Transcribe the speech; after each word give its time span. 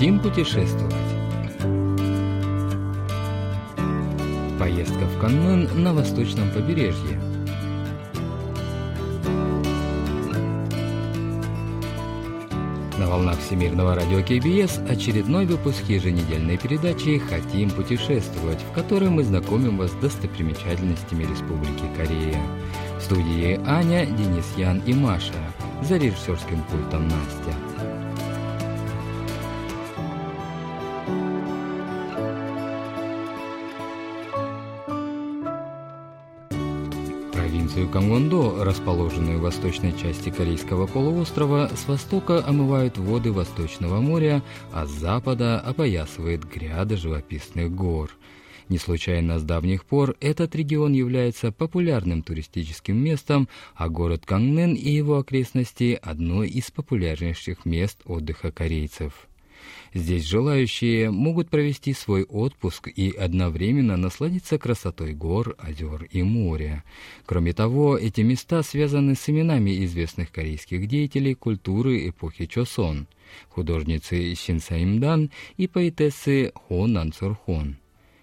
Хотим 0.00 0.20
путешествовать. 0.20 0.94
Поездка 4.58 5.06
в 5.06 5.20
Каннын 5.20 5.68
на 5.82 5.94
восточном 5.94 6.50
побережье. 6.50 7.29
Волнах 13.10 13.40
Всемирного 13.40 13.96
радио 13.96 14.22
КБС 14.22 14.78
очередной 14.88 15.44
выпуск 15.44 15.82
еженедельной 15.88 16.56
передачи 16.56 17.18
«Хотим 17.18 17.68
путешествовать», 17.70 18.60
в 18.62 18.72
которой 18.72 19.10
мы 19.10 19.24
знакомим 19.24 19.78
вас 19.78 19.90
с 19.90 19.94
достопримечательностями 19.94 21.24
Республики 21.24 21.84
Корея. 21.96 22.40
В 22.98 23.02
студии 23.02 23.60
Аня, 23.66 24.06
Денис 24.06 24.46
Ян 24.56 24.80
и 24.86 24.94
Маша. 24.94 25.34
За 25.82 25.96
режиссерским 25.96 26.62
пультом 26.70 27.08
Настя. 27.08 27.69
Провинцию 37.80 38.02
Камвондо, 38.02 38.62
расположенную 38.62 39.38
в 39.38 39.42
восточной 39.42 39.98
части 39.98 40.28
Корейского 40.28 40.86
полуострова, 40.86 41.70
с 41.74 41.88
востока 41.88 42.44
омывают 42.46 42.98
воды 42.98 43.32
Восточного 43.32 44.02
моря, 44.02 44.42
а 44.70 44.84
с 44.84 44.90
запада 44.90 45.58
опоясывает 45.58 46.44
гряда 46.44 46.98
живописных 46.98 47.74
гор. 47.74 48.10
Не 48.68 48.76
случайно 48.76 49.38
с 49.38 49.44
давних 49.44 49.86
пор 49.86 50.14
этот 50.20 50.54
регион 50.54 50.92
является 50.92 51.52
популярным 51.52 52.22
туристическим 52.22 53.02
местом, 53.02 53.48
а 53.74 53.88
город 53.88 54.26
Кангнен 54.26 54.74
и 54.74 54.90
его 54.90 55.16
окрестности– 55.16 55.98
одно 56.02 56.44
из 56.44 56.70
популярнейших 56.70 57.64
мест 57.64 58.02
отдыха 58.04 58.52
корейцев. 58.52 59.29
Здесь 59.92 60.24
желающие 60.24 61.10
могут 61.10 61.50
провести 61.50 61.92
свой 61.92 62.22
отпуск 62.24 62.88
и 62.88 63.10
одновременно 63.10 63.96
насладиться 63.96 64.58
красотой 64.58 65.14
гор, 65.14 65.56
озер 65.58 66.04
и 66.10 66.22
моря. 66.22 66.84
Кроме 67.26 67.52
того, 67.52 67.98
эти 67.98 68.20
места 68.20 68.62
связаны 68.62 69.14
с 69.14 69.28
именами 69.28 69.84
известных 69.84 70.30
корейских 70.30 70.86
деятелей 70.86 71.34
культуры 71.34 72.08
эпохи 72.08 72.46
Чосон, 72.46 73.08
художницы 73.48 74.34
Син 74.34 74.60
Саимдан 74.60 75.30
и 75.56 75.66
поэтессы 75.66 76.52
Хо 76.54 76.86
Нансурхон. 76.86 77.76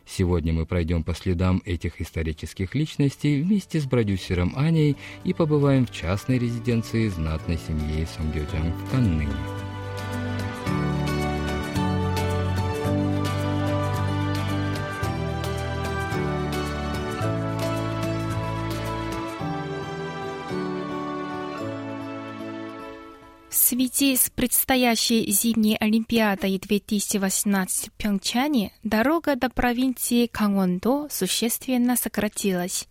Сегодня 0.07 0.53
мы 0.53 0.66
пройдем 0.66 1.03
по 1.03 1.13
следам 1.13 1.61
этих 1.66 1.99
исторических 1.99 2.75
личностей 2.75 3.41
вместе 3.41 3.81
с 3.81 3.85
продюсером 3.85 4.53
Аней 4.55 4.95
и 5.25 5.33
побываем 5.33 5.85
в 5.85 5.91
частной 5.91 6.39
резиденции 6.39 7.09
знатной 7.09 7.57
семьи 7.57 8.07
Сонгёджан 8.16 8.72
в 8.72 8.89
Канныне. 8.89 9.27
Связи 23.78 24.16
с 24.16 24.31
предстоящей 24.31 25.31
зимней 25.31 25.78
Олимпиадой 25.80 26.58
2018 26.58 27.89
в 27.89 27.92
Пхенчане 27.92 28.72
дорога 28.84 29.36
до 29.36 29.50
провинции 29.50 30.25
Кангвондо 30.25 31.08
существенно 31.11 31.95
сократилась. 31.95 32.88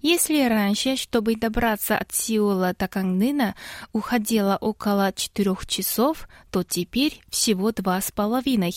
Если 0.00 0.46
раньше, 0.48 0.96
чтобы 0.96 1.36
добраться 1.36 1.96
от 1.96 2.12
Сеула 2.12 2.74
до 2.78 2.88
Кангнына, 2.88 3.54
уходило 3.92 4.56
около 4.60 5.12
четырех 5.12 5.66
часов, 5.66 6.28
то 6.50 6.62
теперь 6.62 7.20
всего 7.28 7.72
два 7.72 8.00
с 8.00 8.10
половиной. 8.10 8.74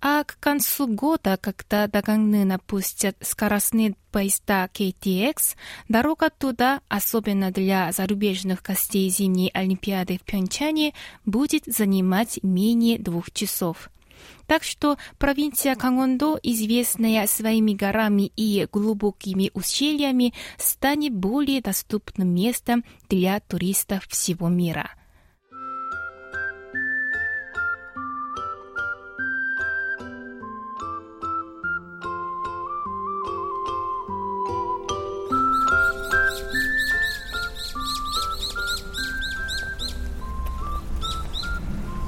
А 0.00 0.24
к 0.24 0.38
концу 0.38 0.86
года, 0.86 1.38
когда 1.40 1.86
до 1.86 2.02
Кангнына 2.02 2.58
пустят 2.58 3.16
скоростные 3.20 3.94
поезда 4.10 4.68
KTX, 4.72 5.56
дорога 5.88 6.30
туда, 6.30 6.80
особенно 6.88 7.50
для 7.50 7.90
зарубежных 7.92 8.62
гостей 8.62 9.08
зимней 9.08 9.50
Олимпиады 9.54 10.18
в 10.18 10.22
Пхенчане, 10.22 10.92
будет 11.24 11.64
занимать 11.66 12.38
менее 12.42 12.98
двух 12.98 13.30
часов. 13.30 13.91
Так 14.51 14.63
что 14.63 14.97
провинция 15.17 15.75
Кангондо, 15.75 16.39
известная 16.43 17.27
своими 17.27 17.73
горами 17.73 18.31
и 18.35 18.67
глубокими 18.71 19.51
ущельями, 19.53 20.33
станет 20.57 21.13
более 21.13 21.61
доступным 21.61 22.33
местом 22.33 22.83
для 23.09 23.39
туристов 23.39 24.05
всего 24.07 24.47
мира. 24.47 24.91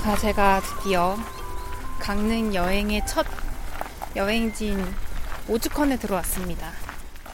자, 0.10 0.18
제가 0.18 0.60
드디어 0.62 1.16
강릉 2.04 2.54
여행의 2.54 3.06
첫 3.08 3.26
여행지인 4.16 4.84
오죽헌에 5.48 5.98
들어왔습니다. 5.98 6.72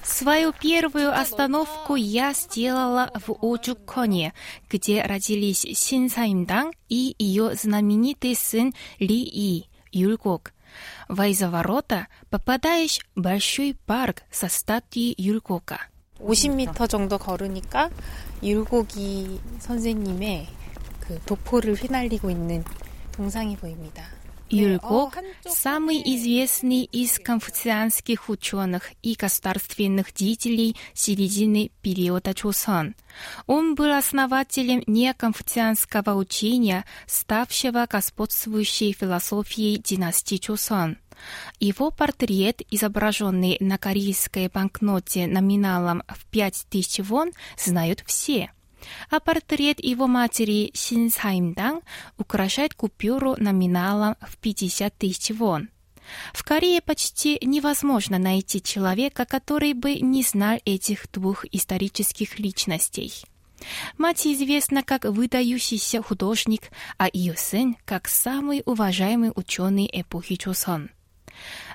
Свою 0.04 0.54
первую 0.54 1.12
остановку 1.18 1.96
я 1.96 2.34
сделала 2.34 3.12
в 3.16 3.36
Оджуконе, 3.42 4.34
где 4.70 5.02
родились 5.02 5.66
Син 5.74 6.10
Саимдан 6.10 6.72
и 6.90 7.16
ее 7.18 7.56
знаменитый 7.56 8.36
сын 8.36 8.74
Ли 9.00 9.24
И, 9.24 9.68
Юльгок. 9.92 10.54
В 11.10 11.22
из 11.24 11.42
ворота 11.42 12.08
попадаешь 12.30 13.00
в 13.16 13.22
большой 13.22 13.76
парк 13.86 14.24
со 14.30 14.48
статуей 14.48 15.16
Юльгока. 15.18 15.80
50m 16.20 16.88
정도 16.88 17.18
걸으니까 17.18 17.90
율곡이 18.42 19.40
선생님의 19.60 20.48
그 21.02 21.20
도포를 21.26 21.74
휘날리고 21.76 22.30
있는 22.30 22.64
동상이 23.12 23.58
보입니다. 23.58 24.04
Юльгок– 24.51 25.17
самый 25.49 26.03
известный 26.17 26.83
из 26.83 27.21
конфуцианских 27.21 28.29
ученых 28.29 28.91
и 29.01 29.15
государственных 29.15 30.13
деятелей 30.13 30.77
середины 30.93 31.71
периода 31.83 32.35
Чосон. 32.35 32.97
Он 33.47 33.77
был 33.77 33.93
основателем 33.93 34.83
неконфуцианского 34.89 36.15
учения, 36.17 36.85
ставшего 37.07 37.87
господствующей 37.89 38.93
философией 38.93 39.79
династии 39.79 40.37
Чосон. 40.37 40.99
Его 41.61 41.93
портрет, 41.93 42.63
изображенный 42.71 43.57
на 43.61 43.79
корейской 43.79 44.49
банкноте 44.49 45.29
номиналом 45.29 46.03
в 46.09 46.27
5000 46.27 47.01
вон, 47.01 47.31
знают 47.57 48.03
все– 48.05 48.51
а 49.11 49.21
портрет 49.21 49.83
его 49.83 50.07
матери 50.07 50.71
Син 50.75 51.11
Саимдан 51.11 51.81
украшает 52.19 52.75
купюру 52.75 53.37
номиналом 53.39 54.17
в 54.21 54.37
50 54.39 54.95
тысяч 54.97 55.31
вон. 55.31 55.69
В 56.33 56.43
Корее 56.43 56.81
почти 56.81 57.39
невозможно 57.43 58.19
найти 58.19 58.63
человека, 58.63 59.25
который 59.25 59.75
бы 59.75 59.97
не 59.97 60.23
знал 60.23 60.59
этих 60.65 61.11
двух 61.13 61.45
исторических 61.53 62.39
личностей. 62.39 63.13
Мать 63.99 64.27
известна 64.27 64.83
как 64.83 65.05
выдающийся 65.05 66.03
художник, 66.03 66.71
а 66.97 67.09
ее 67.13 67.37
сын 67.37 67.77
как 67.85 68.09
самый 68.09 68.63
уважаемый 68.65 69.33
ученый 69.35 69.89
эпохи 69.93 70.37
Чосон. 70.37 70.91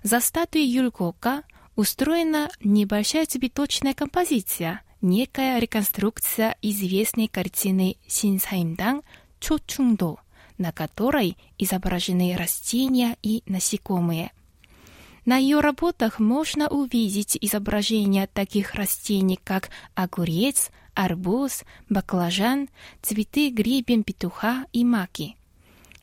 За 0.04 0.20
статуей 0.20 0.68
Юльгока 0.68 1.44
устроена 1.76 2.50
небольшая 2.64 3.26
цветочная 3.26 3.94
композиция, 3.94 4.82
некая 5.06 5.60
реконструкция 5.60 6.58
известной 6.62 7.28
картины 7.28 7.96
Синсаимдан 8.08 9.04
Чочунгдо, 9.40 10.18
на 10.58 10.72
которой 10.72 11.38
изображены 11.58 12.36
растения 12.36 13.16
и 13.22 13.44
насекомые. 13.46 14.32
На 15.26 15.38
ее 15.38 15.60
работах 15.60 16.20
можно 16.20 16.68
увидеть 16.68 17.38
изображения 17.40 18.28
таких 18.28 18.74
растений, 18.74 19.40
как 19.44 19.70
огурец, 19.94 20.72
арбуз, 20.94 21.64
баклажан, 21.90 22.70
цветы 23.02 23.50
гребень 23.50 24.04
петуха 24.04 24.66
и 24.74 24.84
маки. 24.84 25.36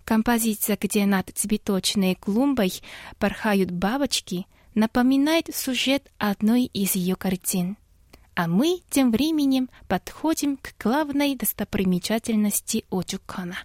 Композиция, 0.04 0.78
где 0.80 1.06
над 1.06 1.30
цветочной 1.34 2.14
клумбой 2.14 2.72
порхают 3.18 3.70
бабочки, 3.70 4.46
напоминает 4.74 5.54
сюжет 5.54 6.10
одной 6.18 6.64
из 6.64 6.94
ее 6.96 7.16
картин. 7.16 7.76
А 8.34 8.48
мы 8.48 8.80
тем 8.88 9.10
временем 9.10 9.68
подходим 9.88 10.56
к 10.56 10.74
главной 10.82 11.36
достопримечательности 11.36 12.84
Очукана. 12.90 13.58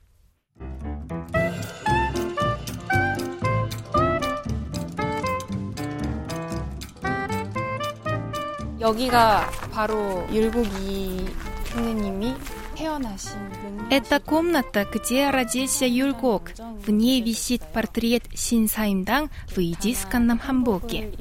это 13.90 14.20
комната, 14.20 14.86
где 14.94 15.30
родился 15.30 15.86
Юльгок. 15.86 16.52
В 16.86 16.92
ней 16.92 17.22
висит 17.22 17.62
портрет 17.74 18.24
Син 18.36 18.68
Саимдан 18.68 19.30
в 19.48 19.58
изысканном 19.58 20.40
ханбоке. 20.40 21.12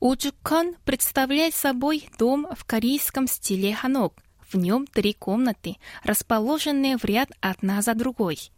Очжукхон 0.00 0.74
представляет 0.84 1.54
собой 1.54 2.08
дом 2.18 2.46
в 2.56 2.64
корейском 2.64 3.26
стиле 3.26 3.74
ханок. 3.74 4.14
В 4.50 4.56
нем 4.56 4.86
три 4.86 5.12
комнаты, 5.12 5.76
расположенные 6.02 6.96
в 6.96 7.04
ряд 7.04 7.30
одна 7.40 7.82
за 7.82 7.94
другой. 7.94 8.50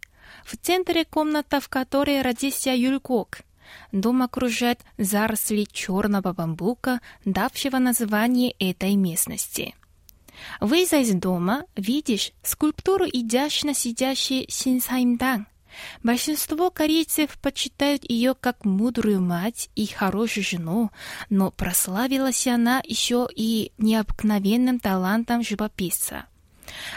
В 0.45 0.57
центре 0.57 1.05
комната, 1.05 1.59
в 1.59 1.69
которой 1.69 2.21
родился 2.21 2.71
Юльгок– 2.71 3.41
Дом 3.91 4.21
окружает 4.21 4.81
заросли 4.97 5.65
черного 5.71 6.33
бамбука, 6.33 7.01
давшего 7.25 7.77
название 7.77 8.51
этой 8.59 8.95
местности. 8.95 9.75
Выйдя 10.59 10.99
из 11.01 11.13
дома, 11.13 11.65
видишь 11.75 12.31
скульптуру 12.41 13.05
изящно 13.05 13.73
сидящей 13.73 14.45
Синсаймдан. 14.49 15.47
Большинство 16.03 16.69
корейцев 16.69 17.37
почитают 17.41 18.09
ее 18.09 18.35
как 18.35 18.65
мудрую 18.65 19.21
мать 19.21 19.69
и 19.75 19.85
хорошую 19.87 20.43
жену, 20.43 20.91
но 21.29 21.51
прославилась 21.51 22.47
она 22.47 22.81
еще 22.85 23.27
и 23.35 23.71
необыкновенным 23.77 24.79
талантом 24.79 25.43
живописца. 25.43 26.25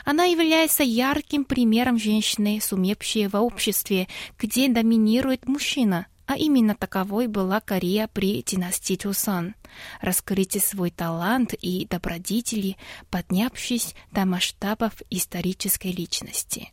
Она 0.05 0.25
является 0.25 0.82
ярким 0.82 1.44
примером 1.44 1.99
женщины, 1.99 2.61
сумевшей 2.62 3.28
в 3.28 3.37
обществе, 3.37 4.08
где 4.38 4.69
доминирует 4.69 5.46
мужчина– 5.49 6.06
а 6.26 6.37
именно 6.37 6.75
таковой 6.75 7.29
была 7.29 7.61
Корея 7.61 8.08
при 8.08 8.43
династии 8.43 8.96
Чусон. 8.96 9.55
Раскрыть 10.00 10.62
свой 10.62 10.90
талант 10.90 11.55
и 11.55 11.87
добродетели, 11.88 12.76
поднявшись 13.11 13.94
до 14.11 14.25
масштабов 14.25 15.00
исторической 15.08 15.93
личности. 15.93 16.72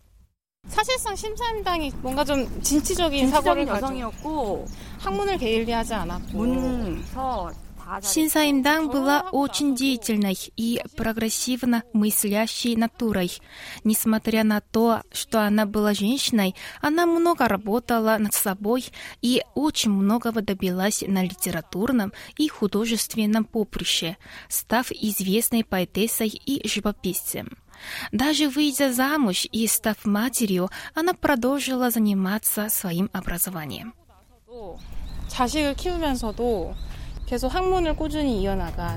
사실상 0.68 1.16
심사임당이 1.16 1.92
뭔가 2.02 2.24
좀 2.24 2.44
진취적인, 2.62 3.20
진취적인 3.26 3.30
사고를 3.30 3.66
여성이었고 3.66 4.66
학문을 5.00 5.38
게을리하지 5.38 5.94
않았고 5.94 6.38
문서 6.38 7.52
Синсаимдан 8.02 8.90
была 8.90 9.20
очень 9.32 9.74
деятельной 9.74 10.36
и 10.56 10.78
прогрессивно 10.94 11.82
мыслящей 11.94 12.76
натурой. 12.76 13.32
Несмотря 13.82 14.44
на 14.44 14.60
то, 14.60 15.00
что 15.10 15.40
она 15.40 15.64
была 15.64 15.94
женщиной, 15.94 16.54
она 16.82 17.06
много 17.06 17.48
работала 17.48 18.18
над 18.18 18.34
собой 18.34 18.84
и 19.22 19.42
очень 19.54 19.90
многого 19.90 20.42
добилась 20.42 21.02
на 21.06 21.22
литературном 21.22 22.12
и 22.36 22.46
художественном 22.48 23.46
поприще, 23.46 24.18
став 24.50 24.92
известной 24.92 25.64
поэтессой 25.64 26.28
и 26.28 26.68
живописцем. 26.68 27.56
Даже 28.12 28.48
выйдя 28.48 28.92
замуж 28.92 29.46
и 29.50 29.66
став 29.66 30.04
матерью, 30.04 30.70
она 30.94 31.14
продолжила 31.14 31.90
заниматься 31.90 32.68
своим 32.68 33.08
образованием. 33.12 33.94
자식을 35.28 35.74
키우면서도 35.74 36.74
계속 37.26 37.54
학문을 37.54 37.94
꾸준히 37.94 38.42
이어나간 38.42 38.96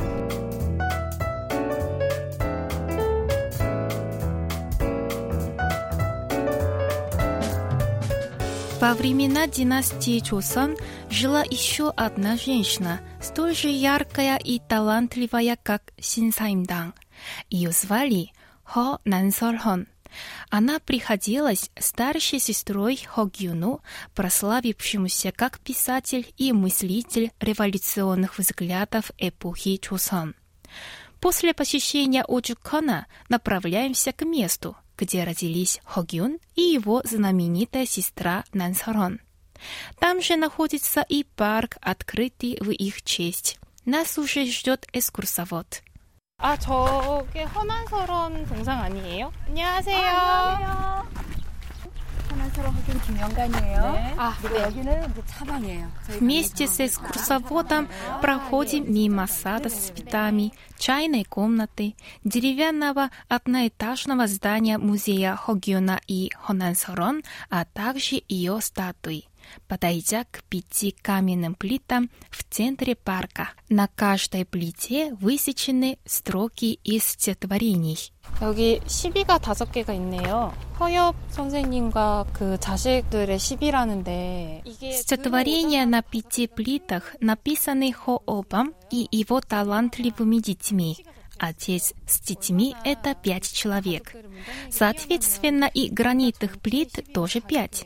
Во 8.80 8.96
времена 8.96 9.46
династии 9.46 10.18
Чосон 10.18 10.75
жила 11.12 11.44
еще 11.44 11.92
одна 11.96 12.36
женщина, 12.36 13.00
столь 13.22 13.54
же 13.54 13.69
яркая 13.69 14.38
и 14.38 14.58
талантливая, 14.58 15.56
как 15.62 15.94
Синсаймдан. 16.00 16.96
Ее 17.52 17.72
звали 17.72 18.31
Хо 18.67 19.01
Нансолхон. 19.05 19.87
Она 20.51 20.79
приходилась 20.79 21.71
старшей 21.79 22.39
сестрой 22.39 22.97
Хогюну, 22.97 23.81
прославившемуся 24.15 25.33
как 25.33 25.59
писатель 25.61 26.33
и 26.37 26.53
мыслитель 26.53 27.33
революционных 27.41 28.39
взглядов 28.39 29.11
эпохи 29.19 29.77
Чусон. 29.77 30.35
После 31.21 31.55
посещения 31.55 32.25
Оджукона 32.27 33.07
направляемся 33.29 34.13
к 34.13 34.25
месту, 34.25 34.77
где 34.97 35.25
родились 35.25 35.81
Хогюн 35.85 36.39
и 36.55 36.62
его 36.62 37.03
знаменитая 37.05 37.87
сестра 37.87 38.45
Нансорон. 38.53 39.21
Там 39.99 40.21
же 40.21 40.37
находится 40.37 41.05
и 41.09 41.25
парк, 41.25 41.77
открытый 41.81 42.59
в 42.61 42.71
их 42.71 43.03
честь. 43.03 43.59
Нас 43.85 44.19
уже 44.19 44.45
ждет 44.47 44.87
экскурсовод. 44.93 45.83
아, 46.38 46.58
저게 46.58 47.44
허난설원 47.44 48.46
동상 48.48 48.81
아니에요? 48.81 49.31
안녕하세요. 49.48 50.08
아, 50.08 50.56
안녕하세요. 50.56 51.12
허난설원 52.31 52.74
학교 52.74 53.00
김영관이에요. 53.00 53.92
네. 53.92 54.13
아, 54.18 54.36
그리고 54.42 54.58
네. 54.58 54.63
여기는 54.63 55.12
이제 55.12 55.22
차방이에요. 55.28 55.92
Вместе 56.19 56.66
с 56.66 56.80
экскурсоводом 56.80 57.88
проходим 58.22 58.92
мимо 58.92 59.28
сада 59.28 59.69
с 59.69 59.92
цветами, 59.92 60.52
чайной 60.78 61.25
комнаты, 61.25 61.96
деревянного 62.24 63.12
одноэтажного 63.28 64.28
здания 64.28 64.80
музея 64.80 65.36
Хогюна 65.36 66.00
и 66.08 66.31
Хонансорон, 66.36 67.22
а 67.50 67.66
также 67.66 68.24
ее 68.28 68.60
статуи 68.62 69.25
подойдя 69.68 70.24
к 70.25 70.44
пяти 70.44 70.92
каменным 70.92 71.56
плитам 71.56 72.10
в 72.30 72.44
центре 72.44 72.96
парка. 72.96 73.52
На 73.69 73.88
каждой 73.88 74.46
плите 74.46 75.13
высечены 75.16 75.98
строки 76.06 76.80
из 76.84 77.04
стихотворений. 77.06 78.12
여기 78.42 78.81
시비가 78.88 79.38
다섯 79.40 79.72
개가 79.72 79.94
있네요. 79.94 80.54
허엽 80.80 81.16
선생님과 81.31 82.28
그 82.34 82.60
자식들의 82.60 83.38
시비라는데 83.38 84.63
이게 84.66 84.94
Стихотворения 84.94 85.86
на 85.86 86.02
пяти 86.02 86.48
плитах 86.48 87.16
написаны 87.19 87.92
Хообом 87.94 88.74
и 88.90 89.08
его 89.12 89.42
талантливыми 89.42 90.38
детьми. 90.38 91.06
Отец 91.38 91.94
с 92.08 92.19
детьми — 92.19 92.84
это 92.86 93.16
пять 93.16 93.52
человек. 93.52 94.16
Соответственно, 94.69 95.66
и 95.66 95.90
гранитных 95.90 96.60
плит 96.60 97.13
тоже 97.13 97.42
пять. 97.42 97.86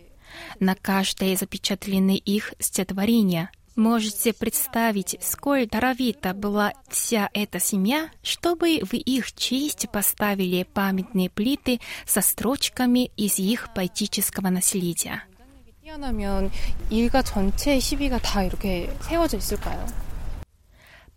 На 0.60 0.76
каждое 0.76 1.36
запечатлены 1.36 2.16
их 2.18 2.54
стихотворения. 2.60 3.52
Можете 3.76 4.32
представить, 4.32 5.18
сколь 5.22 5.68
даровита 5.68 6.34
была 6.34 6.72
вся 6.88 7.30
эта 7.34 7.60
семья, 7.60 8.10
чтобы 8.24 8.80
в 8.82 8.94
их 8.94 9.34
честь 9.34 9.90
поставили 9.92 10.64
памятные 10.64 11.30
плиты 11.30 11.82
со 12.06 12.22
строчками 12.22 13.12
из 13.18 13.38
их 13.38 13.74
поэтического 13.74 14.50
наследия. 14.50 15.24
태어나면 15.84 16.52
일가 16.90 17.22
전체의 17.22 17.80
시비가 17.80 18.18
다 18.20 18.44
이렇게 18.44 18.90
세워져 19.02 19.38
있을까요? 19.38 19.86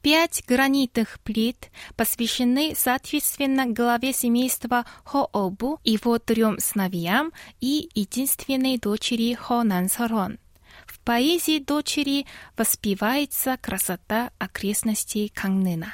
Пять 0.03 0.45
гранитных 0.47 1.19
плит 1.21 1.71
посвящены, 1.97 2.75
соответственно, 2.77 3.67
главе 3.67 4.13
семейства 4.13 4.85
Хообу, 5.05 5.81
его 5.85 6.19
трем 6.19 6.59
сыновьям 6.61 7.33
и 7.61 7.91
единственной 7.95 8.79
дочери 8.79 9.35
Хо 9.35 9.65
Нансорон. 9.65 10.39
В 10.87 11.01
поэзии 11.01 11.59
дочери 11.59 12.27
воспевается 12.57 13.57
красота 13.61 14.31
окрестностей 14.39 15.29
Кангнына. 15.29 15.93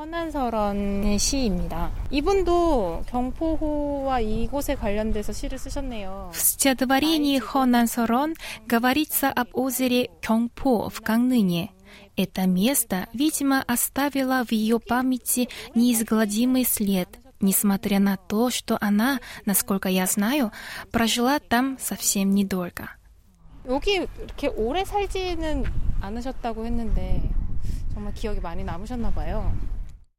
허난설원의 0.00 1.18
시입니다. 1.18 1.90
이분도 2.10 3.04
경포호와 3.10 4.20
이곳에 4.20 4.74
관련돼서 4.74 5.32
시를 5.34 5.58
쓰셨네요. 5.58 6.30
В 6.32 6.38
стихотворении 6.38 7.38
Хонансорон 7.38 8.34
говорится 8.66 9.28
об 9.28 9.48
озере 9.52 10.08
Кёнгпо 10.22 10.88
в 10.88 11.02
Кангныне. 11.02 11.72
Это 12.16 12.46
место, 12.46 13.06
видимо, 13.12 13.62
оставило 13.62 14.44
в 14.44 14.52
ее 14.52 14.78
памяти 14.80 15.48
неизгладимый 15.74 16.64
след, 16.64 17.08
несмотря 17.40 17.98
на 17.98 18.16
то, 18.16 18.50
что 18.50 18.76
она, 18.80 19.20
насколько 19.46 19.88
я 19.88 20.06
знаю, 20.06 20.52
прожила 20.90 21.38
там 21.38 21.78
совсем 21.78 22.30
недолго. 22.30 22.88
여기 23.66 23.94
이렇게 23.94 24.48
오래 24.48 24.84
살지는 24.84 25.64
않으셨다고 26.00 26.64
했는데 26.64 27.22
정말 27.92 28.14
기억이 28.14 28.40
많이 28.40 28.64
남으셨나 28.64 29.12
봐요. 29.12 29.52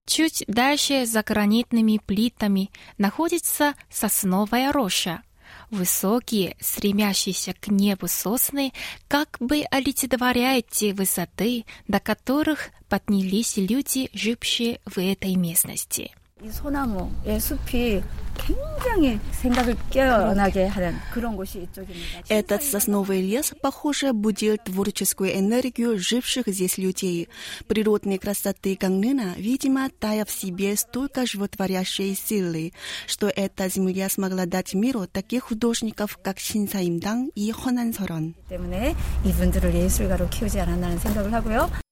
Чуть 0.05 0.43
дальше 0.47 1.05
за 1.05 1.21
гранитными 1.23 1.99
плитами 2.05 2.71
находится 2.97 3.75
сосновая 3.89 4.71
роща, 4.71 5.21
Высокие, 5.70 6.56
стремящиеся 6.60 7.54
к 7.54 7.68
небу 7.68 8.08
сосны 8.08 8.72
как 9.08 9.36
бы 9.40 9.64
олицетворяют 9.70 10.68
те 10.68 10.92
высоты, 10.92 11.64
до 11.88 12.00
которых 12.00 12.70
поднялись 12.88 13.56
люди, 13.56 14.10
жившие 14.12 14.80
в 14.84 14.98
этой 14.98 15.34
местности. 15.34 16.12
이 16.43 16.49
소나무의 16.49 17.39
숲이 17.39 18.01
굉장히 18.35 19.19
생각을 19.31 19.75
깨어나게 19.91 20.65
하는 20.65 20.95
그런 21.13 21.35
곳이 21.35 21.61
이쪽입니다. 21.61 22.21
Этот 22.29 22.63
сосновый 22.63 23.21
лес, 23.21 23.53
похоже, 23.61 24.11
будил 24.13 24.57
творческую 24.57 25.37
энергию 25.37 25.99
живших 25.99 26.47
здесь 26.47 26.79
людей. 26.79 27.27
Природной 27.67 28.17
красоты 28.17 28.75
Гангнына, 28.79 29.35
видимо, 29.37 29.89
тая 29.99 30.25
в 30.25 30.31
себе 30.31 30.75
столько 30.75 31.27
животворящей 31.27 32.15
силы, 32.15 32.71
что 33.05 33.31
эта 33.35 33.69
земля 33.69 34.09
смогла 34.09 34.47
дать 34.47 34.73
миру 34.73 35.05
таких 35.05 35.43
художников, 35.43 36.17
как 36.23 36.39
신사임당 36.39 37.29
и 37.35 37.51
허난설원. 37.51 38.33
때문에 38.49 38.95
이분들을 39.25 39.75
예술가로 39.75 40.29
키우지 40.29 40.59
않았나는 40.59 40.97
생각을 40.97 41.31
하고요. 41.33 41.84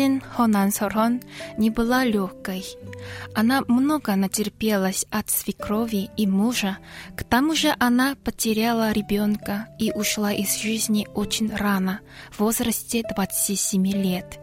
Жизнь 0.00 0.22
Хонан 0.34 0.72
Сорон 0.72 1.20
не 1.58 1.68
была 1.68 2.04
легкой. 2.04 2.64
Она 3.34 3.60
много 3.68 4.16
натерпелась 4.16 5.04
от 5.10 5.28
свекрови 5.28 6.08
и 6.16 6.26
мужа. 6.26 6.78
К 7.14 7.22
тому 7.22 7.54
же 7.54 7.76
она 7.78 8.16
потеряла 8.24 8.92
ребенка 8.92 9.68
и 9.78 9.92
ушла 9.92 10.32
из 10.32 10.56
жизни 10.58 11.06
очень 11.12 11.54
рано, 11.54 12.00
в 12.30 12.40
возрасте 12.40 13.02
27 13.14 13.86
лет. 13.88 14.40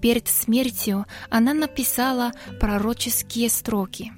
Перед 0.00 0.28
смертью 0.28 1.04
она 1.30 1.52
написала 1.52 2.30
пророческие 2.60 3.50
строки. 3.50 4.12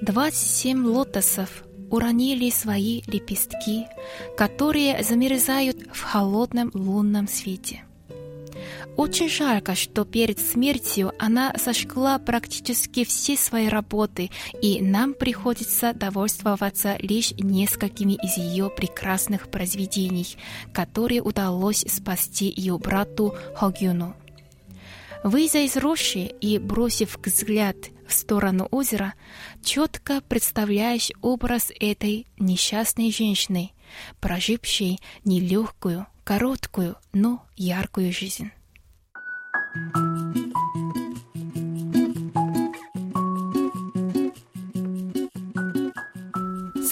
«Двадцать 0.00 0.50
семь 0.50 0.84
лотосов 0.84 1.62
уронили 1.88 2.50
свои 2.50 3.02
лепестки, 3.06 3.86
которые 4.36 5.04
замерзают 5.04 5.76
в 5.94 6.02
холодном 6.02 6.72
лунном 6.74 7.28
свете». 7.28 7.84
Очень 8.96 9.28
жарко, 9.28 9.74
что 9.74 10.04
перед 10.04 10.38
смертью 10.38 11.12
она 11.18 11.52
сожгла 11.56 12.18
практически 12.18 13.04
все 13.04 13.36
свои 13.36 13.68
работы, 13.68 14.30
и 14.60 14.80
нам 14.82 15.14
приходится 15.14 15.92
довольствоваться 15.92 16.96
лишь 16.98 17.32
несколькими 17.32 18.18
из 18.22 18.36
ее 18.36 18.70
прекрасных 18.70 19.50
произведений, 19.50 20.36
которые 20.72 21.22
удалось 21.22 21.84
спасти 21.88 22.52
ее 22.54 22.78
брату 22.78 23.34
Хогюну. 23.54 24.14
Выйдя 25.24 25.60
из 25.60 25.76
рощи 25.76 26.34
и 26.40 26.58
бросив 26.58 27.16
взгляд 27.24 27.76
в 28.08 28.12
сторону 28.12 28.66
озера, 28.72 29.14
четко 29.62 30.20
представляешь 30.20 31.12
образ 31.20 31.70
этой 31.78 32.26
несчастной 32.38 33.12
женщины, 33.12 33.70
прожившей 34.20 34.98
нелегкую, 35.24 36.08
короткую, 36.24 36.96
но 37.12 37.46
яркую 37.56 38.12
жизнь. 38.12 38.50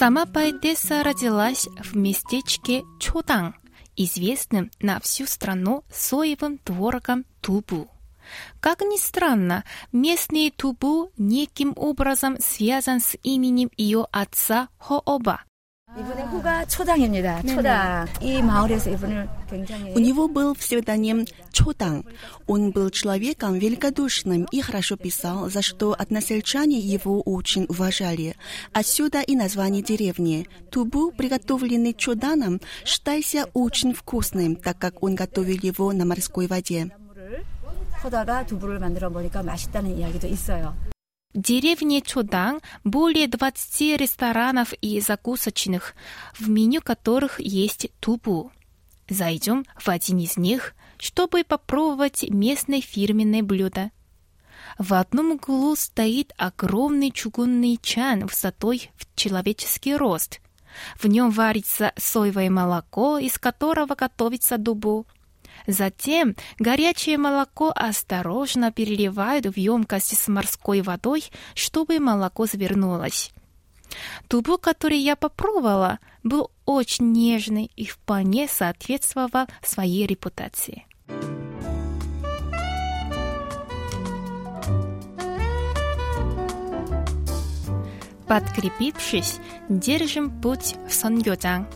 Сама 0.01 0.25
поэтесса 0.25 1.03
родилась 1.03 1.67
в 1.83 1.95
местечке 1.95 2.83
Чодан, 2.99 3.53
известным 3.95 4.71
на 4.79 4.99
всю 4.99 5.27
страну 5.27 5.83
соевым 5.93 6.57
творогом 6.57 7.25
тубу. 7.41 7.87
Как 8.59 8.81
ни 8.81 8.97
странно, 8.97 9.63
местный 9.91 10.49
тубу 10.49 11.11
неким 11.17 11.73
образом 11.75 12.37
связан 12.39 12.99
с 12.99 13.15
именем 13.21 13.69
ее 13.77 14.07
отца 14.11 14.69
Хооба, 14.79 15.43
이분의 16.30 16.30
후가 16.30 16.64
초당입니다. 16.66 17.42
초당. 17.42 18.06
이 18.20 18.40
마을에서 18.40 18.90
이분을 18.90 19.28
굉장히 19.50 19.92
У 19.92 19.98
него 19.98 20.28
был 20.28 20.54
псевдоним 20.54 21.24
Чотang. 21.50 22.04
Он 22.46 22.70
был 22.70 22.90
человеком 22.90 23.58
великодушным 23.58 24.46
и 24.52 24.60
хорошо 24.60 24.96
писал, 24.96 25.50
за 25.50 25.62
что 25.62 25.96
односельчане 25.98 26.78
его 26.78 27.22
очень 27.22 27.66
уважали. 27.68 28.36
Отсюда 28.72 29.20
и 29.22 29.34
название 29.34 29.82
деревни. 29.82 30.46
Тубу, 30.70 31.10
приготовленный 31.10 31.94
Чоданом, 31.94 32.60
считался 32.84 33.48
очень 33.52 33.92
вкусным, 33.92 34.54
так 34.54 34.78
как 34.78 35.02
он 35.02 35.16
готовил 35.16 35.58
его 35.60 35.92
на 35.92 36.04
морской 36.04 36.46
воде. 36.46 36.86
나무를 36.86 37.44
퍼다가 38.00 38.46
두부를 38.46 38.78
만들어 38.78 39.10
보니까 39.10 39.42
맛있다는 39.42 39.98
이야기도 39.98 40.28
있어요. 40.28 40.76
Деревне 41.33 42.01
Чодан 42.01 42.59
более 42.83 43.27
20 43.27 43.99
ресторанов 43.99 44.73
и 44.81 44.99
закусочных, 44.99 45.95
в 46.37 46.49
меню 46.49 46.81
которых 46.81 47.39
есть 47.39 47.87
тубу. 47.99 48.51
Зайдем 49.07 49.65
в 49.77 49.87
один 49.89 50.19
из 50.19 50.37
них, 50.37 50.73
чтобы 50.97 51.43
попробовать 51.43 52.23
местное 52.29 52.81
фирменное 52.81 53.43
блюдо. 53.43 53.91
В 54.77 54.93
одном 54.93 55.31
углу 55.31 55.75
стоит 55.75 56.33
огромный 56.37 57.11
чугунный 57.11 57.79
чан 57.81 58.25
высотой 58.25 58.91
в 58.95 59.07
человеческий 59.15 59.95
рост. 59.95 60.41
В 60.97 61.07
нем 61.07 61.31
варится 61.31 61.93
соевое 61.97 62.49
молоко, 62.49 63.17
из 63.17 63.37
которого 63.37 63.95
готовится 63.95 64.57
дубу. 64.57 65.05
Затем 65.67 66.35
горячее 66.59 67.17
молоко 67.17 67.71
осторожно 67.75 68.71
переливают 68.71 69.45
в 69.45 69.57
емкость 69.57 70.17
с 70.17 70.27
морской 70.27 70.81
водой, 70.81 71.23
чтобы 71.53 71.99
молоко 71.99 72.45
завернулось. 72.45 73.31
Тубу, 74.27 74.57
который 74.57 74.99
я 74.99 75.15
попробовала, 75.15 75.99
был 76.23 76.51
очень 76.65 77.11
нежный 77.11 77.69
и 77.75 77.85
вполне 77.85 78.47
соответствовал 78.47 79.47
своей 79.61 80.07
репутации. 80.07 80.85
Подкрепившись, 88.27 89.39
держим 89.67 90.41
путь 90.41 90.75
в 90.87 90.93
Сонгёджан, 90.93 91.67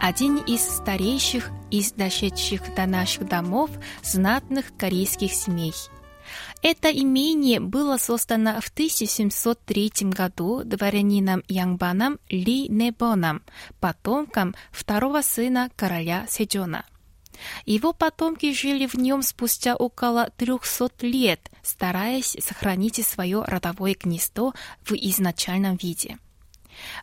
один 0.00 0.38
из 0.38 0.62
старейших 0.62 1.50
из 1.70 1.92
дошедших 1.92 2.74
до 2.74 2.86
наших 2.86 3.28
домов 3.28 3.70
знатных 4.02 4.74
корейских 4.76 5.32
семей. 5.32 5.74
Это 6.62 6.90
имение 6.90 7.60
было 7.60 7.98
создано 7.98 8.60
в 8.60 8.68
1703 8.68 9.92
году 10.10 10.62
дворянином 10.64 11.42
Янбаном 11.48 12.18
Ли 12.28 12.68
Небоном, 12.68 13.42
потомком 13.78 14.54
второго 14.70 15.22
сына 15.22 15.70
короля 15.76 16.26
Седжона. 16.28 16.84
Его 17.66 17.92
потомки 17.92 18.52
жили 18.52 18.86
в 18.86 18.94
нем 18.94 19.22
спустя 19.22 19.74
около 19.74 20.30
300 20.36 20.90
лет, 21.06 21.50
стараясь 21.62 22.36
сохранить 22.40 23.04
свое 23.06 23.42
родовое 23.42 23.96
гнездо 23.98 24.52
в 24.82 24.92
изначальном 24.92 25.76
виде. 25.76 26.18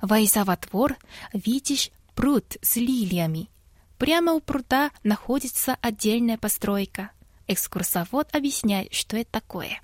Войдя 0.01 0.43
во 0.43 0.57
двор, 0.57 0.95
видишь 1.33 1.91
пруд 2.16 2.56
с 2.62 2.76
лилиями. 2.76 3.50
Прямо 3.98 4.32
у 4.32 4.40
пруда 4.40 4.90
находится 5.04 5.76
отдельная 5.80 6.38
постройка. 6.38 7.12
Экскурсовод 7.46 8.34
объясняет, 8.34 8.92
что 8.92 9.16
это 9.16 9.30
такое. 9.32 9.80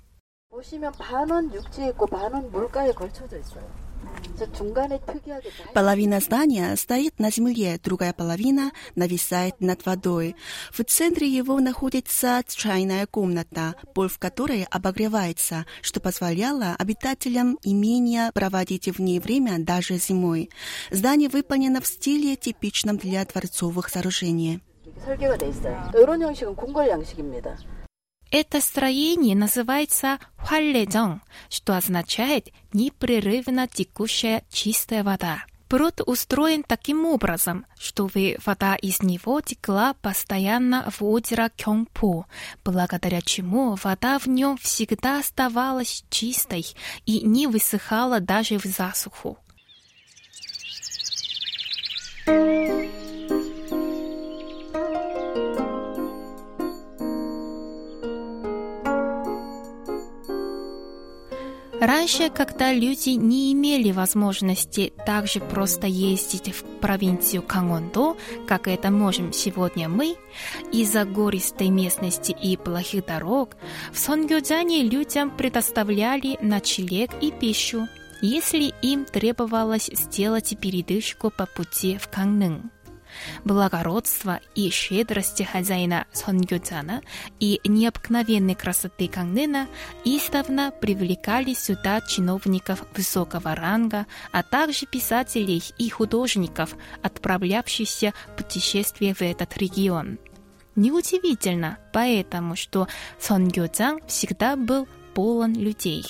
보시면 0.49 0.91
반원 0.93 1.53
육지에 1.53 1.89
있고 1.89 2.05
반원 2.07 2.51
물가에 2.51 2.91
걸쳐져 2.91 3.37
있어요. 3.37 3.82
그래서 4.35 4.51
중간에 4.53 4.99
특이하게 5.05 5.49
날- 5.49 5.73
Половина 5.73 6.19
здания 6.19 6.75
стоит 6.75 7.19
на 7.19 7.29
земле, 7.29 7.77
другая 7.83 8.13
половина 8.13 8.71
нависает 8.95 9.59
над 9.59 9.85
водой. 9.85 10.35
В 10.71 10.83
центре 10.83 11.27
его 11.27 11.59
находится 11.59 12.41
чайная 12.47 13.05
комната, 13.05 13.75
пол 13.93 14.07
в 14.07 14.17
которой 14.17 14.63
обогревается, 14.71 15.65
что 15.81 15.99
позволяло 15.99 16.75
обитателям 16.79 17.57
имения 17.63 18.31
проводить 18.33 18.87
в 18.87 19.01
ней 19.01 19.19
время 19.19 19.59
даже 19.59 19.97
зимой. 19.97 20.49
Здание 20.89 21.29
выполнено 21.29 21.81
в 21.81 21.87
стиле, 21.87 22.35
типичном 22.35 22.97
для 22.97 23.25
дворцовых 23.25 23.89
сооружений. 23.89 24.59
이렇게 24.85 25.01
설계가 25.05 25.37
돼 25.37 25.49
있어요. 25.49 25.91
이런 25.95 26.21
형식은 26.21 26.55
궁궐 26.55 26.87
양식입니다. 26.89 27.57
Это 28.36 28.60
строение 28.60 29.36
называется 29.36 30.18
хваллежон, 30.38 31.22
что 31.48 31.76
означает 31.76 32.48
непрерывно 32.72 33.68
текущая 33.68 34.42
чистая 34.50 35.04
вода. 35.04 35.44
Пруд 35.68 36.00
устроен 36.04 36.64
таким 36.64 37.06
образом, 37.06 37.64
чтобы 37.78 38.36
вода 38.44 38.74
из 38.74 39.02
него 39.02 39.40
текла 39.40 39.94
постоянно 40.02 40.90
в 40.90 41.04
озеро 41.04 41.48
Кёнгпо, 41.56 42.26
благодаря 42.64 43.22
чему 43.22 43.76
вода 43.80 44.18
в 44.18 44.26
нем 44.26 44.58
всегда 44.58 45.20
оставалась 45.20 46.04
чистой 46.10 46.66
и 47.06 47.20
не 47.24 47.46
высыхала 47.46 48.18
даже 48.18 48.58
в 48.58 48.64
засуху. 48.64 49.38
Раньше, 61.84 62.30
когда 62.30 62.72
люди 62.72 63.10
не 63.10 63.52
имели 63.52 63.92
возможности 63.92 64.94
так 65.04 65.26
же 65.26 65.40
просто 65.40 65.86
ездить 65.86 66.48
в 66.48 66.64
провинцию 66.80 67.42
Кангондо, 67.42 68.16
как 68.46 68.68
это 68.68 68.90
можем 68.90 69.34
сегодня 69.34 69.90
мы, 69.90 70.16
из-за 70.72 71.04
гористой 71.04 71.68
местности 71.68 72.32
и 72.32 72.56
плохих 72.56 73.04
дорог, 73.04 73.50
в 73.92 73.98
Сонгёдзяне 73.98 74.82
людям 74.82 75.30
предоставляли 75.30 76.38
ночлег 76.40 77.10
и 77.20 77.30
пищу, 77.30 77.86
если 78.22 78.72
им 78.80 79.04
требовалось 79.04 79.90
сделать 79.92 80.56
передышку 80.58 81.30
по 81.30 81.44
пути 81.44 81.98
в 81.98 82.08
Кангнын 82.08 82.70
благородства 83.44 84.40
и 84.54 84.70
щедрости 84.70 85.42
хозяина 85.42 86.06
Сонгюцана 86.12 87.02
и 87.40 87.60
необыкновенной 87.64 88.54
красоты 88.54 89.08
Кангнена 89.08 89.68
издавна 90.04 90.70
привлекали 90.70 91.54
сюда 91.54 92.00
чиновников 92.00 92.84
высокого 92.96 93.54
ранга, 93.54 94.06
а 94.32 94.42
также 94.42 94.86
писателей 94.86 95.62
и 95.78 95.88
художников, 95.88 96.76
отправлявшихся 97.02 98.12
в 98.28 98.36
путешествие 98.36 99.14
в 99.14 99.22
этот 99.22 99.56
регион. 99.56 100.18
Неудивительно, 100.76 101.78
поэтому, 101.92 102.56
что 102.56 102.88
Сонгюцан 103.20 104.00
всегда 104.06 104.56
был 104.56 104.88
полон 105.14 105.54
людей. 105.54 106.04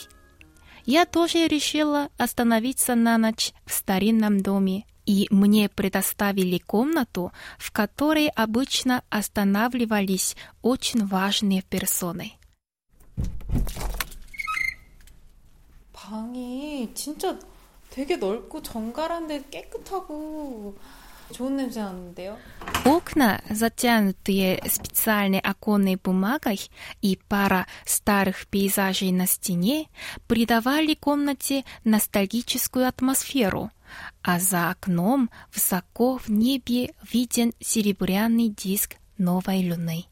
Я 0.87 1.07
тоже 1.07 1.49
решила 1.49 2.09
остановиться 2.19 2.95
на 2.95 3.17
ночь 3.17 3.53
в 3.65 3.73
старинном 3.73 4.43
доме 4.43 4.85
и 5.06 5.28
мне 5.32 5.70
предоставили 5.70 6.60
комнату, 6.60 7.32
в 7.58 7.72
которой 7.72 8.28
обычно 8.30 9.04
останавливались 9.10 10.36
очень 10.62 11.06
важные 11.06 11.64
персоны. 11.64 12.34
방이 16.10 16.92
진짜 16.96 17.38
되게 17.92 18.18
넓고 18.18 18.64
정갈한데 18.64 19.46
깨끗하고 19.52 20.76
좋은 21.32 21.58
냄새 21.58 21.82
나는데요. 21.82 22.38
Окна, 22.86 23.40
затянутые 23.52 24.62
специальной 24.68 25.40
оконной 25.40 25.96
бумагой 25.96 26.60
и 27.02 27.20
пара 27.28 27.68
старых 27.86 28.48
пейзажей 28.48 29.12
на 29.12 29.28
стене, 29.28 29.90
придавали 30.28 30.96
комнате 30.96 31.66
ностальгическую 31.84 32.88
атмосферу – 32.88 33.80
а 34.23 34.39
за 34.39 34.71
окном 34.71 35.31
высоко 35.53 36.19
в 36.19 36.29
небе 36.29 36.95
виден 37.13 37.53
серебряный 37.61 38.49
диск 38.49 38.97
новой 39.19 39.71
луны. 39.71 40.07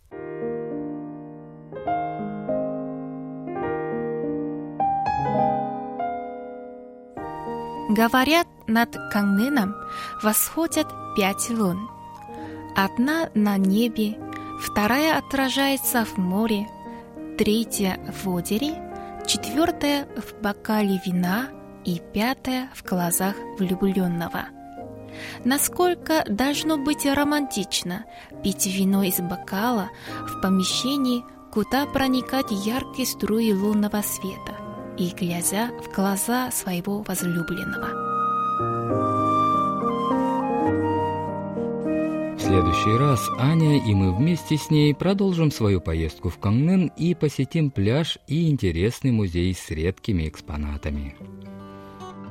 Говорят, 7.91 8.47
над 8.67 8.97
Кангныном 9.11 9.75
восходят 10.23 10.87
пять 11.15 11.51
лун. 11.51 11.91
Одна 12.75 13.29
на 13.35 13.59
небе, 13.59 14.17
вторая 14.61 15.19
отражается 15.19 16.07
в 16.07 16.17
море, 16.17 16.67
третья 17.37 17.99
в 18.23 18.29
озере, 18.29 18.81
четвертая 19.27 20.07
в 20.17 20.41
бокале 20.41 21.01
вина– 21.05 21.51
и 21.85 22.01
пятое 22.13 22.71
в 22.75 22.85
глазах 22.85 23.35
влюбленного. 23.59 24.47
Насколько 25.45 26.25
должно 26.29 26.79
быть 26.79 27.05
романтично 27.07 28.05
пить 28.43 28.67
вино 28.67 29.03
из 29.03 29.21
бокала 29.21 29.91
в 30.27 30.41
помещении, 30.41 31.25
куда 31.53 31.87
проникать 31.87 32.51
яркие 32.51 33.07
струи 33.07 33.53
лунного 33.53 34.03
света 34.03 34.57
и 34.97 35.11
глядя 35.11 35.71
в 35.83 35.95
глаза 35.95 36.51
своего 36.51 37.03
возлюбленного. 37.03 38.13
В 42.37 42.41
следующий 42.41 42.97
раз 42.99 43.31
Аня 43.39 43.77
и 43.77 43.95
мы 43.95 44.15
вместе 44.15 44.57
с 44.57 44.71
ней 44.71 44.95
продолжим 44.95 45.51
свою 45.51 45.81
поездку 45.81 46.29
в 46.29 46.39
Кангнен 46.39 46.91
и 46.97 47.15
посетим 47.15 47.71
пляж 47.71 48.19
и 48.27 48.51
интересный 48.51 49.11
музей 49.11 49.55
с 49.55 49.71
редкими 49.71 50.29
экспонатами. 50.29 51.15